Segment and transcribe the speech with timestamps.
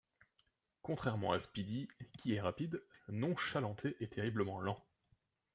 [0.81, 4.83] Contrairement à Speedy, qui est rapide, Nonchalanté est terriblement lent.